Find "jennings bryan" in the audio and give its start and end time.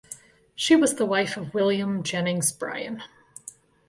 2.01-3.03